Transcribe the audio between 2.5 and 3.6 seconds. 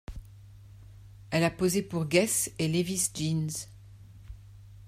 et Levi's Jeans.